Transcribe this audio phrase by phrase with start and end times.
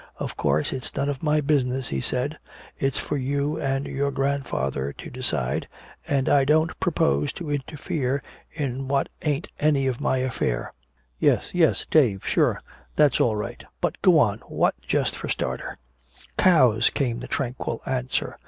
[0.17, 2.39] "Of course it's none of my business," he said,
[2.79, 5.67] "it's for you and your grandfather to decide
[6.07, 10.73] and I don't propose to interfere in what ain't any of my affair"
[11.19, 12.59] "Yes, yes, Dave, sure!
[12.95, 13.63] That's all right!
[13.79, 14.39] But go on!
[14.47, 15.77] What, just for a starter?"
[16.35, 18.39] "Cows," came the tranquil answer.